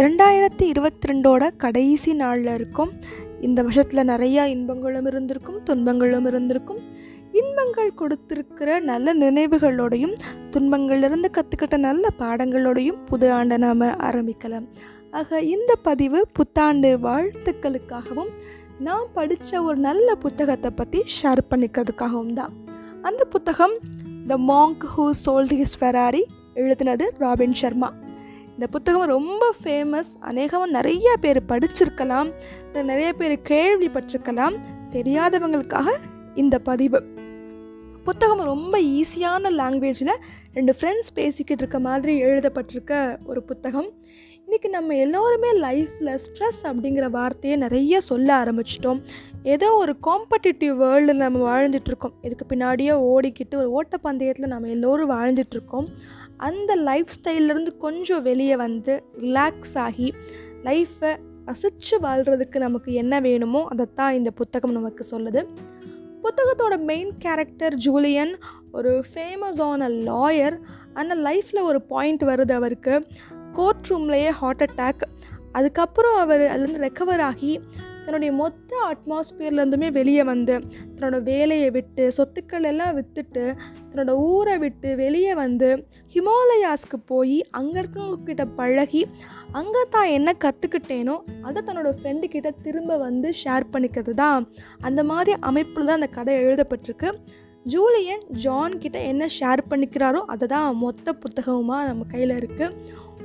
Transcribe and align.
ரெண்டாயிரத்தி 0.00 0.64
இருபத்தி 0.72 1.08
ரெண்டோட 1.08 1.42
கடைசி 1.62 2.10
நாளில் 2.22 2.50
இருக்கும். 2.54 2.90
இந்த 3.46 3.58
வருஷத்தில் 3.66 4.08
நிறையா 4.10 4.42
இன்பங்களும் 4.54 5.06
இருந்திருக்கும் 5.10 5.62
துன்பங்களும் 5.68 6.26
இருந்திருக்கும். 6.30 6.80
இன்பங்கள் 7.40 7.92
கொடுத்துருக்கிற 8.00 8.78
நல்ல 8.90 9.14
நினைவுகளோடையும் 9.14 10.14
துன்பங்கள்லேருந்து 10.54 11.30
கற்றுக்கிட்ட 11.36 11.76
நல்ல 11.86 12.10
பாடங்களோடையும் 12.20 13.00
புது 13.10 13.28
ஆண்டை 13.38 13.58
நாம் 13.64 13.86
ஆரம்பிக்கலாம். 14.08 14.66
ஆக 15.20 15.40
இந்த 15.54 15.72
பதிவு 15.88 16.20
புத்தாண்டு 16.38 16.90
வாழ்த்துக்களுக்காகவும் 17.06 18.32
நான் 18.86 19.10
படித்த 19.18 19.62
ஒரு 19.68 19.78
நல்ல 19.88 20.08
புத்தகத்தை 20.24 20.72
பற்றி 20.80 21.02
ஷேர் 21.18 21.42
பண்ணிக்கிறதுக்காகவும் 21.50 22.34
தான். 22.40 22.54
அந்த 23.02 23.24
புத்தகம் 23.36 23.76
the 24.32 24.38
monk 24.52 24.84
who 24.94 25.06
sold 25.24 25.54
his 25.60 25.78
Ferrari 25.80 26.24
எழுதினது 26.62 27.06
ராபின் 27.24 27.56
சர்மா 27.62 27.88
இந்த 28.56 28.70
புத்தகம் 28.70 29.06
ரொம்ப 29.06 29.54
ஃபேமஸ் 29.62 30.10
அநேகமாக 30.20 30.70
நிறைய 30.70 31.16
பேர் 31.16 31.42
படிச்சிருக்கலாம். 31.48 32.32
நிறைய 32.72 33.12
பேர் 33.12 33.40
கேள்விப்பட்டிருக்கலாம். 33.48 34.56
தெரியாதவங்களுக்காக 34.90 35.88
இந்த 36.34 36.58
பதிவு. 36.58 37.02
புத்தகம் 38.04 38.40
ரொம்ப 38.40 38.78
ஈஸியான 38.78 39.50
லாங்குவேஜில் 39.50 40.16
ரெண்டு 40.54 40.74
ஃப்ரெண்ட்ஸ் 40.80 41.12
பேசிக்கிட்டு 41.14 41.62
இருக்க 41.62 41.78
மாதிரி 41.78 42.22
எழுதப்பட்டிருக்க 42.24 43.18
ஒரு 43.24 43.42
புத்தகம். 43.42 43.90
இன்றைக்கி 44.56 44.68
நம்ம 44.68 44.96
எல்லோருமே 44.96 45.50
லைஃப்பில் 45.50 46.18
ஸ்ட்ரெஸ் 46.24 46.62
அப்படிங்கிற 46.62 47.10
வார்த்தையை 47.10 47.58
நிறைய 47.58 48.00
சொல்ல 48.00 48.44
ஆரம்பிச்சிட்டோம். 48.44 49.02
ஏதோ 49.42 49.72
ஒரு 49.72 49.96
காம்படிட்டிவ் 50.06 50.76
வேர்ல்டில் 50.76 51.16
நம்ம 51.16 51.38
வாழ்ந்துட்டுருக்கோம் 51.48 52.12
இதுக்கு 52.22 52.46
பின்னாடியே 52.48 52.92
ஓடிக்கிட்டு 52.92 53.64
ஒரு 53.64 53.82
ஓட்டப்பந்தயத்தில் 53.82 54.46
நம்ம 54.46 54.68
எல்லோரும் 54.68 55.10
வாழ்ந்துட்டுருக்கோம் 55.10 55.86
அந்த 56.36 56.74
லைஃப் 56.74 57.06
ஸ்டைல்லேருந்து 57.16 57.76
கொஞ்சம் 57.76 58.22
வெளியே 58.22 58.56
வந்து 58.56 59.04
ரிலாக்ஸ் 59.20 59.74
ஆகி 59.74 60.12
லைஃப்பை 60.64 61.16
ரசித்து 61.44 61.98
வாழ்கிறதுக்கு 61.98 62.56
நமக்கு 62.56 62.92
என்ன 62.92 63.20
வேணுமோ 63.20 63.66
அதைத்தான் 63.68 64.14
இந்த 64.14 64.30
புத்தகம் 64.30 64.72
நமக்கு 64.72 65.06
சொல்லுது. 65.10 65.46
புத்தகத்தோட 66.22 66.78
மெயின் 66.78 67.18
கேரக்டர் 67.18 67.74
ஜூலியன் 67.74 68.38
ஒரு 68.72 69.04
ஃபேமஸான 69.14 69.88
லாயர் 70.10 70.58
அந்த 70.94 71.14
லைஃப்பில் 71.14 71.62
ஒரு 71.62 71.82
பாயிண்ட் 71.82 72.22
வருது 72.22 72.52
அவருக்கு. 72.52 73.06
கோர்ட் 73.56 73.88
ரூம்லேயே 73.90 74.30
ஹார்ட் 74.40 74.64
அட்டாக் 74.66 75.04
அதுக்கப்புறம் 75.52 76.16
அவர் 76.16 76.44
அதுலேருந்து 76.52 76.86
ரெக்கவர் 76.86 77.22
ஆகி 77.30 77.52
தன்னுடைய 78.04 78.32
மொத்த 78.32 78.72
அட்மாஸ்பியர்லேருந்துமே 78.88 79.88
வெளியே 79.92 80.22
வந்து 80.22 80.54
தன்னோட 80.96 81.16
வேலையை 81.22 81.70
விட்டு 81.70 82.04
சொத்துக்கள் 82.16 82.66
எல்லாம் 82.70 82.92
விற்றுட்டு 82.98 83.44
தன்னோட 83.88 84.12
ஊரை 84.26 84.58
விட்டு 84.58 84.90
வெளியே 84.96 85.32
வந்து 85.34 85.70
ஹிமாலயாஸ்க்கு 86.14 86.98
போய் 87.06 87.38
அங்கே 87.50 87.78
இருக்கவங்கக்கிட்ட 87.82 88.44
பழகி 88.56 89.02
அங்கே 89.52 89.82
தான் 89.90 90.08
என்ன 90.08 90.34
கற்றுக்கிட்டேனோ 90.44 91.16
அதை 91.42 91.62
தன்னோட 91.62 91.90
ஃப்ரெண்டு 91.96 92.28
கிட்ட 92.34 92.50
திரும்ப 92.66 92.98
வந்து 92.98 93.30
ஷேர் 93.42 93.66
பண்ணிக்கிறது 93.72 94.14
தான். 94.14 94.46
அந்த 94.80 95.02
மாதிரி 95.04 95.34
அமைப்பில் 95.40 95.88
தான் 95.88 96.00
அந்த 96.00 96.10
கதை 96.18 96.34
எழுதப்பட்டிருக்கு. 96.44 97.10
ஜூலியன் 97.64 98.24
ஜான் 98.42 98.74
கிட்ட 98.78 98.98
என்ன 99.02 99.24
ஷேர் 99.38 99.62
பண்ணிக்கிறாரோ 99.70 100.20
அதை 100.26 100.46
தான் 100.48 100.76
மொத்த 100.76 101.12
புத்தகமாக 101.12 101.86
நம்ம 101.86 102.04
கையில் 102.12 102.34
இருக்குது 102.40 102.74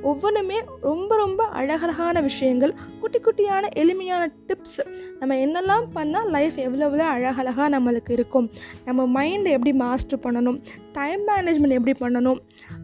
ஒவ்வொன்றுமே 0.00 0.60
ரொம்ப 0.80 1.16
ரொம்ப 1.16 1.44
அழகழகான 1.44 2.20
விஷயங்கள் 2.20 2.74
குட்டி 3.00 3.18
குட்டியான 3.18 3.68
எளிமையான 3.72 4.30
டிப்ஸ் 4.46 4.80
நம்ம 5.18 5.34
என்னெல்லாம் 5.34 5.84
பண்ணால் 5.94 6.30
லைஃப் 6.30 6.56
எவ்வளோ 6.56 6.84
எவ்வளோ 6.84 7.04
அழகழகாக 7.04 7.80
நம்மளுக்கு 7.80 8.10
இருக்கும். 8.10 8.50
நம்ம 8.84 9.24
மைண்டை 9.24 9.44
எப்படி 9.44 9.72
மாஸ்டர் 9.72 10.18
பண்ணணும்? 10.18 10.62
டைம் 10.92 11.26
மேனேஜ்மெண்ட் 11.26 11.84
எப்படி 11.84 11.98
பண்ணணும்? 12.00 12.38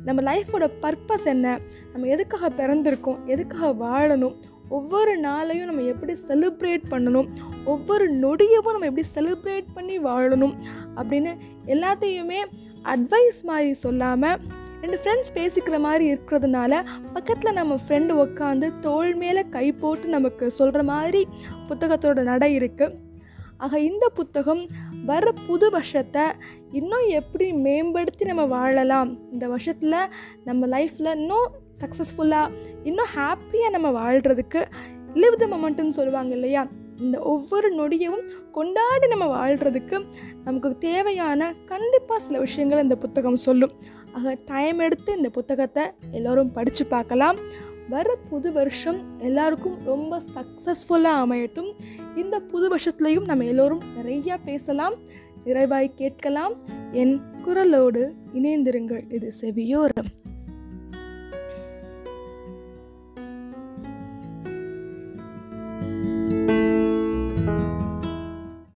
நம்ம 0.05 0.37
லைஃபோட 0.37 0.69
பர்பஸ் 0.83 1.25
என்ன? 1.25 1.59
நம்ம 1.93 2.07
எதுக்காக 2.07 2.49
பிறந்திருக்கோம்? 2.49 3.25
எதுக்காக 3.25 3.87
வாழணும்? 3.87 4.35
ஒவ்வொரு 4.69 5.21
நாளையும் 5.21 5.65
நம்ம 5.65 5.83
எப்படி 5.83 6.17
செலிப்ரேட் 6.29 6.83
பண்ணணும்? 6.91 7.29
ஒவ்வொரு 7.65 8.13
நொடியவும் 8.15 8.73
நம்ம 8.73 8.87
எப்படி 8.87 9.07
செலிப்ரேட் 9.15 9.65
பண்ணி 9.75 9.99
வாழணும்? 9.99 10.55
அப்படின்னு 10.97 11.37
எல்லாத்தையுமே 11.67 12.45
அட்வைஸ் 12.85 13.43
மாதிரி 13.43 13.75
சொல்லாமல் 13.75 14.39
ரெண்டு 14.83 14.99
ஃப்ரெண்ட்ஸ் 15.03 15.33
பேசிக்கிற 15.35 15.77
மாதிரி 15.81 16.05
இருக்கிறதுனால 16.15 16.73
பக்கத்தில் 17.15 17.53
நம்ம 17.53 17.79
ஃப்ரெண்டு 17.83 18.13
உட்காந்து 18.25 18.67
தோள் 18.81 19.15
மேலே 19.15 19.43
கை 19.49 19.73
போட்டு 19.73 20.09
நமக்கு 20.09 20.51
சொல்கிற 20.51 20.83
மாதிரி 20.83 21.23
புத்தகத்தோட 21.69 22.23
நடை 22.23 22.49
இருக்குது 22.59 22.97
ஆக 23.57 23.79
இந்த 23.81 24.07
புத்தகம் 24.09 24.61
வர 25.05 25.33
புது 25.47 25.71
வருஷத்தை 25.71 26.25
இன்னும் 26.73 27.07
எப்படி 27.11 27.53
மேம்படுத்தி 27.53 28.25
நம்ம 28.25 28.45
வாழலாம்? 28.45 29.11
இந்த 29.33 29.49
வருஷத்தில் 29.49 29.97
நம்ம 30.45 30.67
லைஃப்பில் 30.67 31.15
இன்னும் 31.15 31.49
சக்ஸஸ்ஃபுல்லாக 31.81 32.53
இன்னும் 32.85 33.11
ஹாப்பியாக 33.17 33.71
நம்ம 33.71 33.91
வாழ்கிறதுக்கு 34.01 34.63
லிவ் 35.15 35.41
த 35.43 35.47
மொமெண்ட்டுன்னு 35.47 35.97
சொல்லுவாங்க 35.99 36.33
இல்லையா? 36.35 36.63
இந்த 37.01 37.17
ஒவ்வொரு 37.33 37.69
நொடியவும் 37.75 38.27
கொண்டாடி 38.53 39.07
நம்ம 39.07 39.27
வாழ்கிறதுக்கு 39.37 39.97
நமக்கு 40.45 40.79
தேவையான 40.79 41.55
கண்டிப்பாக 41.67 42.21
சில 42.21 42.39
விஷயங்கள் 42.39 42.83
இந்த 42.83 42.97
புத்தகம் 42.97 43.45
சொல்லும். 43.47 43.75
ஆக 44.13 44.39
டைம் 44.45 44.79
எடுத்து 44.79 45.17
இந்த 45.17 45.31
புத்தகத்தை 45.31 45.85
எல்லோரும் 46.11 46.53
படித்து 46.53 46.87
பார்க்கலாம். 46.87 47.37
வர 47.89 48.17
புது 48.31 48.53
வருஷம் 48.53 49.19
எல்லாருக்கும் 49.19 49.79
ரொம்ப 49.85 50.21
சக்ஸஸ்ஃபுல்லாக 50.35 51.23
அமையட்டும். 51.25 51.73
இந்த 52.17 52.41
புது 52.41 52.77
வருஷத்துலையும் 52.77 53.25
நம்ம 53.25 53.45
எல்லோரும் 53.45 53.83
நிறையா 54.03 54.37
பேசலாம் 54.45 54.95
நிறைவாய் 55.47 55.95
கேட்கலாம். 55.95 56.53
என் 56.93 57.21
குரலோடு 57.47 58.13
இணைந்திருங்கள். 58.35 59.13
இது 59.13 59.33
செவியோரம். 59.33 60.18